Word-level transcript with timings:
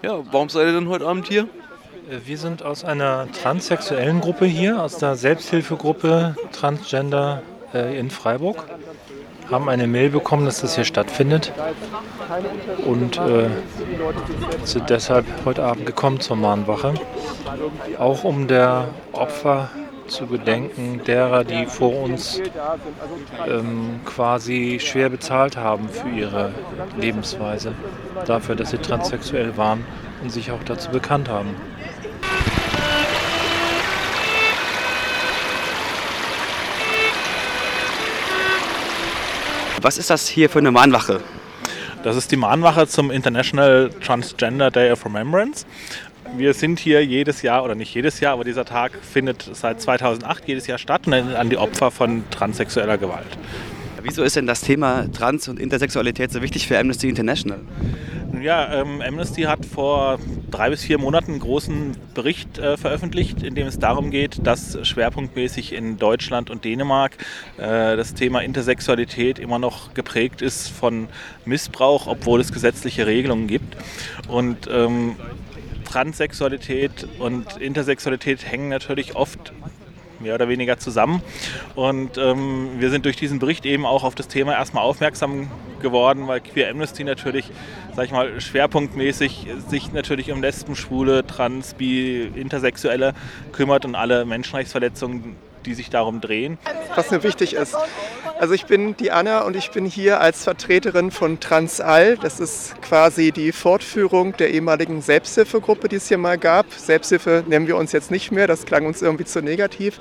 Ja, 0.00 0.20
warum 0.30 0.48
seid 0.48 0.66
ihr 0.66 0.74
denn 0.74 0.88
heute 0.88 1.06
Abend 1.06 1.26
hier? 1.26 1.48
Äh, 2.08 2.20
wir 2.24 2.38
sind 2.38 2.62
aus 2.62 2.84
einer 2.84 3.26
transsexuellen 3.32 4.20
Gruppe 4.20 4.46
hier, 4.46 4.80
aus 4.80 4.98
der 4.98 5.16
Selbsthilfegruppe 5.16 6.36
Transgender 6.52 7.42
äh, 7.74 7.98
in 7.98 8.08
Freiburg. 8.10 8.64
Haben 9.50 9.68
eine 9.68 9.88
Mail 9.88 10.10
bekommen, 10.10 10.44
dass 10.44 10.60
das 10.60 10.76
hier 10.76 10.84
stattfindet 10.84 11.52
und 12.86 13.16
äh, 13.16 13.48
sind 14.62 14.88
deshalb 14.88 15.26
heute 15.44 15.64
Abend 15.64 15.86
gekommen 15.86 16.20
zur 16.20 16.36
Mahnwache. 16.36 16.94
Auch 17.98 18.22
um 18.22 18.46
der 18.46 18.88
Opfer 19.12 19.70
zu 20.08 20.26
gedenken 20.26 21.00
derer, 21.06 21.44
die 21.44 21.66
vor 21.66 22.02
uns 22.02 22.40
ähm, 23.46 24.00
quasi 24.04 24.80
schwer 24.80 25.08
bezahlt 25.10 25.56
haben 25.56 25.88
für 25.88 26.08
ihre 26.08 26.52
Lebensweise, 26.98 27.72
dafür, 28.26 28.56
dass 28.56 28.70
sie 28.70 28.78
transsexuell 28.78 29.56
waren 29.56 29.84
und 30.22 30.30
sich 30.30 30.50
auch 30.50 30.62
dazu 30.64 30.90
bekannt 30.90 31.28
haben. 31.28 31.54
Was 39.80 39.96
ist 39.96 40.10
das 40.10 40.26
hier 40.26 40.50
für 40.50 40.58
eine 40.58 40.72
Mahnwache? 40.72 41.20
Das 42.02 42.16
ist 42.16 42.30
die 42.30 42.36
Mahnwache 42.36 42.86
zum 42.86 43.10
International 43.10 43.90
Transgender 44.04 44.70
Day 44.70 44.90
of 44.90 45.04
Remembrance. 45.04 45.66
Wir 46.36 46.54
sind 46.54 46.78
hier 46.78 47.04
jedes 47.04 47.42
Jahr, 47.42 47.64
oder 47.64 47.74
nicht 47.74 47.94
jedes 47.94 48.20
Jahr, 48.20 48.34
aber 48.34 48.44
dieser 48.44 48.64
Tag 48.64 48.92
findet 49.02 49.48
seit 49.52 49.80
2008 49.80 50.46
jedes 50.46 50.66
Jahr 50.66 50.78
statt 50.78 51.06
und 51.06 51.12
erinnert 51.12 51.36
an 51.36 51.50
die 51.50 51.56
Opfer 51.56 51.90
von 51.90 52.22
transsexueller 52.30 52.98
Gewalt. 52.98 53.38
Wieso 54.02 54.22
ist 54.22 54.36
denn 54.36 54.46
das 54.46 54.60
Thema 54.60 55.10
Trans- 55.12 55.48
und 55.48 55.58
Intersexualität 55.58 56.30
so 56.30 56.40
wichtig 56.40 56.68
für 56.68 56.78
Amnesty 56.78 57.08
International? 57.08 57.60
Ja, 58.42 58.72
ähm, 58.72 59.00
Amnesty 59.00 59.42
hat 59.42 59.64
vor 59.66 60.18
drei 60.50 60.70
bis 60.70 60.84
vier 60.84 60.98
Monaten 60.98 61.32
einen 61.32 61.40
großen 61.40 61.96
Bericht 62.14 62.58
äh, 62.58 62.76
veröffentlicht, 62.76 63.42
in 63.42 63.54
dem 63.54 63.66
es 63.66 63.78
darum 63.78 64.10
geht, 64.10 64.46
dass 64.46 64.78
schwerpunktmäßig 64.86 65.72
in 65.72 65.98
Deutschland 65.98 66.50
und 66.50 66.64
Dänemark 66.64 67.16
äh, 67.56 67.96
das 67.96 68.14
Thema 68.14 68.40
Intersexualität 68.40 69.38
immer 69.38 69.58
noch 69.58 69.94
geprägt 69.94 70.42
ist 70.42 70.68
von 70.68 71.08
Missbrauch, 71.44 72.06
obwohl 72.06 72.40
es 72.40 72.52
gesetzliche 72.52 73.06
Regelungen 73.06 73.46
gibt. 73.46 73.76
Und 74.28 74.68
ähm, 74.70 75.16
Transsexualität 75.88 77.06
und 77.18 77.56
Intersexualität 77.56 78.44
hängen 78.50 78.68
natürlich 78.68 79.16
oft 79.16 79.52
mehr 80.20 80.34
oder 80.34 80.48
weniger 80.48 80.78
zusammen. 80.78 81.22
Und 81.74 82.18
ähm, 82.18 82.70
wir 82.78 82.90
sind 82.90 83.04
durch 83.04 83.16
diesen 83.16 83.38
Bericht 83.38 83.64
eben 83.66 83.86
auch 83.86 84.04
auf 84.04 84.14
das 84.14 84.28
Thema 84.28 84.52
erstmal 84.52 84.84
aufmerksam 84.84 85.50
geworden, 85.80 86.26
weil 86.26 86.40
Queer 86.40 86.70
Amnesty 86.70 87.04
natürlich, 87.04 87.50
sag 87.94 88.06
ich 88.06 88.12
mal, 88.12 88.40
schwerpunktmäßig 88.40 89.46
sich 89.68 89.92
natürlich 89.92 90.32
um 90.32 90.42
Lesben, 90.42 90.76
Schwule, 90.76 91.26
Trans, 91.26 91.74
Bi, 91.74 92.30
Intersexuelle 92.34 93.14
kümmert 93.52 93.84
und 93.84 93.94
alle 93.94 94.24
Menschenrechtsverletzungen 94.24 95.36
die 95.66 95.74
sich 95.74 95.90
darum 95.90 96.20
drehen. 96.20 96.58
Was 96.94 97.10
mir 97.10 97.22
wichtig 97.22 97.54
ist. 97.54 97.76
Also 98.38 98.54
ich 98.54 98.66
bin 98.66 98.96
die 98.96 99.10
Anna 99.10 99.40
und 99.40 99.56
ich 99.56 99.70
bin 99.72 99.84
hier 99.84 100.20
als 100.20 100.44
Vertreterin 100.44 101.10
von 101.10 101.40
Transall. 101.40 102.16
Das 102.16 102.38
ist 102.38 102.80
quasi 102.82 103.32
die 103.32 103.50
Fortführung 103.52 104.36
der 104.36 104.50
ehemaligen 104.50 105.02
Selbsthilfegruppe, 105.02 105.88
die 105.88 105.96
es 105.96 106.08
hier 106.08 106.18
mal 106.18 106.38
gab. 106.38 106.72
Selbsthilfe 106.72 107.44
nennen 107.48 107.66
wir 107.66 107.76
uns 107.76 107.92
jetzt 107.92 108.10
nicht 108.10 108.30
mehr, 108.30 108.46
das 108.46 108.64
klang 108.64 108.86
uns 108.86 109.02
irgendwie 109.02 109.24
zu 109.24 109.42
negativ. 109.42 109.98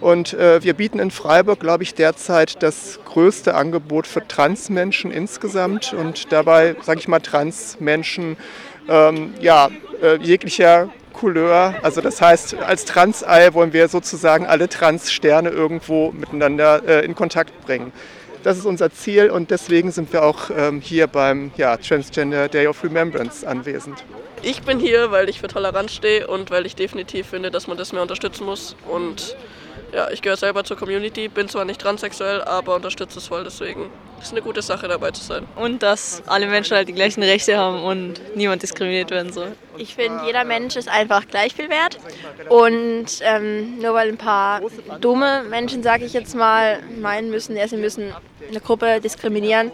Und 0.00 0.34
äh, 0.34 0.62
wir 0.62 0.74
bieten 0.74 0.98
in 0.98 1.10
Freiburg, 1.10 1.60
glaube 1.60 1.82
ich, 1.82 1.94
derzeit 1.94 2.62
das 2.62 3.00
größte 3.04 3.54
Angebot 3.54 4.06
für 4.06 4.26
Transmenschen 4.26 5.10
insgesamt 5.10 5.94
und 5.94 6.30
dabei, 6.30 6.76
sage 6.82 7.00
ich 7.00 7.08
mal, 7.08 7.20
Transmenschen 7.20 8.36
ähm, 8.88 9.34
ja, 9.40 9.70
äh, 10.02 10.16
jeglicher 10.16 10.90
Couleur. 11.24 11.74
Also 11.80 12.02
das 12.02 12.20
heißt, 12.20 12.56
als 12.56 12.84
Transei 12.84 13.54
wollen 13.54 13.72
wir 13.72 13.88
sozusagen 13.88 14.44
alle 14.44 14.68
Trans-Sterne 14.68 15.48
irgendwo 15.48 16.12
miteinander 16.12 16.82
äh, 16.86 17.02
in 17.02 17.14
Kontakt 17.14 17.64
bringen. 17.64 17.92
Das 18.42 18.58
ist 18.58 18.66
unser 18.66 18.92
Ziel 18.92 19.30
und 19.30 19.50
deswegen 19.50 19.90
sind 19.90 20.12
wir 20.12 20.22
auch 20.22 20.50
ähm, 20.54 20.82
hier 20.82 21.06
beim 21.06 21.50
ja, 21.56 21.78
Transgender 21.78 22.48
Day 22.48 22.66
of 22.66 22.84
Remembrance 22.84 23.48
anwesend. 23.48 24.04
Ich 24.42 24.64
bin 24.64 24.78
hier, 24.78 25.12
weil 25.12 25.30
ich 25.30 25.40
für 25.40 25.48
Toleranz 25.48 25.94
stehe 25.94 26.26
und 26.26 26.50
weil 26.50 26.66
ich 26.66 26.76
definitiv 26.76 27.28
finde, 27.28 27.50
dass 27.50 27.68
man 27.68 27.78
das 27.78 27.94
mehr 27.94 28.02
unterstützen 28.02 28.44
muss. 28.44 28.76
Und 28.86 29.34
ja, 29.94 30.10
ich 30.10 30.20
gehöre 30.20 30.36
selber 30.36 30.62
zur 30.64 30.76
Community, 30.76 31.28
bin 31.28 31.48
zwar 31.48 31.64
nicht 31.64 31.80
transsexuell, 31.80 32.42
aber 32.42 32.74
unterstütze 32.74 33.18
es 33.18 33.28
voll. 33.28 33.44
Deswegen 33.44 33.88
ist 34.24 34.32
eine 34.32 34.42
gute 34.42 34.62
Sache, 34.62 34.88
dabei 34.88 35.10
zu 35.10 35.22
sein. 35.22 35.46
Und 35.56 35.82
dass 35.82 36.22
alle 36.26 36.46
Menschen 36.46 36.76
halt 36.76 36.88
die 36.88 36.92
gleichen 36.92 37.22
Rechte 37.22 37.56
haben 37.56 37.82
und 37.82 38.36
niemand 38.36 38.62
diskriminiert 38.62 39.10
werden 39.10 39.32
soll. 39.32 39.52
Ich 39.76 39.94
finde, 39.94 40.24
jeder 40.26 40.44
Mensch 40.44 40.76
ist 40.76 40.88
einfach 40.88 41.26
gleich 41.28 41.54
viel 41.54 41.68
wert. 41.68 41.98
Und 42.48 43.06
ähm, 43.22 43.78
nur 43.78 43.94
weil 43.94 44.08
ein 44.08 44.16
paar 44.16 44.60
dumme 45.00 45.44
Menschen, 45.48 45.82
sage 45.82 46.04
ich 46.04 46.12
jetzt 46.12 46.34
mal, 46.34 46.80
meinen 47.00 47.30
müssen, 47.30 47.56
ja, 47.56 47.68
sie 47.68 47.76
müssen 47.76 48.12
eine 48.48 48.60
Gruppe 48.60 49.00
diskriminieren, 49.00 49.70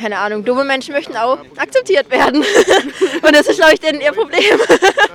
keine 0.00 0.18
Ahnung, 0.18 0.44
dumme 0.44 0.64
Menschen 0.64 0.94
möchten 0.94 1.16
auch 1.16 1.38
akzeptiert 1.56 2.10
werden. 2.10 2.42
Und 3.22 3.34
das 3.34 3.46
ist, 3.46 3.58
glaube 3.58 3.74
ich, 3.74 3.80
denen 3.80 4.00
ihr 4.00 4.12
Problem. 4.12 4.42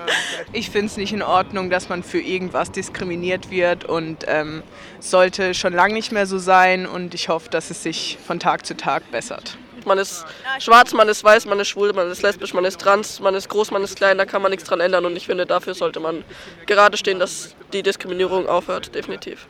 Ich 0.58 0.72
finde 0.72 0.88
es 0.88 0.98
nicht 0.98 1.14
in 1.14 1.22
Ordnung, 1.22 1.70
dass 1.70 1.88
man 1.88 2.02
für 2.02 2.20
irgendwas 2.20 2.72
diskriminiert 2.72 3.52
wird 3.52 3.86
und 3.86 4.26
ähm, 4.26 4.64
sollte 5.00 5.54
schon 5.54 5.72
lange 5.72 5.94
nicht 5.94 6.12
mehr 6.12 6.26
so 6.26 6.40
sein. 6.40 6.88
Und 6.88 7.14
ich 7.14 7.30
hoffe, 7.30 7.48
dass 7.52 7.70
es 7.70 7.84
sich 7.84 8.18
von 8.26 8.40
Tag 8.40 8.66
zu 8.66 8.76
Tag 8.76 9.12
bessert. 9.12 9.56
Man 9.86 10.00
ist 10.00 10.26
schwarz, 10.58 10.94
man 10.94 11.10
ist 11.10 11.24
weiß, 11.24 11.46
man 11.46 11.60
ist 11.60 11.68
schwul, 11.68 11.94
man 11.94 12.10
ist 12.10 12.24
lesbisch, 12.24 12.56
man 12.56 12.66
ist 12.66 12.82
trans, 12.82 13.20
man 13.20 13.36
ist 13.36 13.50
groß, 13.50 13.70
man 13.70 13.84
ist 13.84 13.98
klein, 13.98 14.18
da 14.18 14.26
kann 14.26 14.42
man 14.42 14.50
nichts 14.50 14.68
dran 14.68 14.80
ändern. 14.80 15.06
Und 15.06 15.16
ich 15.16 15.28
finde, 15.28 15.46
dafür 15.46 15.76
sollte 15.76 16.00
man 16.00 16.24
gerade 16.66 16.98
stehen, 16.98 17.20
dass 17.20 17.54
die 17.72 17.84
Diskriminierung 17.84 18.50
aufhört, 18.50 18.96
definitiv. 18.96 19.48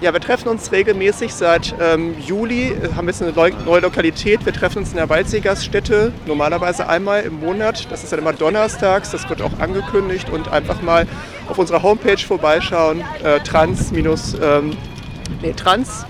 Ja, 0.00 0.12
wir 0.12 0.20
treffen 0.20 0.46
uns 0.48 0.70
regelmäßig 0.70 1.34
seit 1.34 1.74
ähm, 1.80 2.14
Juli, 2.20 2.68
äh, 2.70 2.94
haben 2.94 3.08
jetzt 3.08 3.20
eine 3.20 3.32
neue 3.32 3.80
Lokalität. 3.80 4.46
Wir 4.46 4.52
treffen 4.52 4.78
uns 4.78 4.90
in 4.90 4.96
der 4.96 5.08
Waldseegaststätte, 5.08 6.12
normalerweise 6.24 6.88
einmal 6.88 7.24
im 7.24 7.40
Monat. 7.40 7.90
Das 7.90 8.04
ist 8.04 8.12
dann 8.12 8.20
immer 8.20 8.32
donnerstags, 8.32 9.10
das 9.10 9.28
wird 9.28 9.42
auch 9.42 9.58
angekündigt. 9.58 10.30
Und 10.30 10.52
einfach 10.52 10.82
mal 10.82 11.08
auf 11.48 11.58
unserer 11.58 11.82
Homepage 11.82 12.16
vorbeischauen, 12.16 13.04
äh, 13.24 13.40
trans- 13.40 13.90
ähm, 13.90 14.76
nee, 15.42 15.52
trans-i.org. 15.52 16.06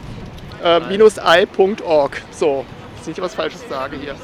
Äh, 2.17 2.21
so, 2.31 2.67
dass 2.93 3.03
ich 3.03 3.09
nicht 3.09 3.23
was 3.23 3.35
Falsches 3.35 3.63
sage 3.71 3.97
hier. 3.97 4.15